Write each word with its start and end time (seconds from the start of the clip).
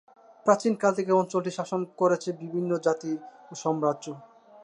প্রাচীন 0.45 0.73
কাল 0.81 0.91
থেকে 0.97 1.11
অঞ্চলটি 1.11 1.51
শাসন 1.57 1.81
করেছে 1.99 2.29
বিভিন্ন 2.41 2.71
জাতি 2.85 3.11
ও 3.51 3.53
সাম্রাজ্য। 3.55 4.05